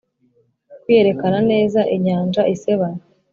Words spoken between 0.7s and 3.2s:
kwiyerekana neza, inyanja isebanya